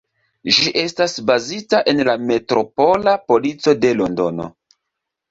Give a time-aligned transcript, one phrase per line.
[0.53, 4.49] Ĝi estas bazita en la Metropola Polico de Londono.